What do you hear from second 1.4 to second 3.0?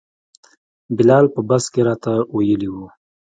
بس کې راته ویلي وو.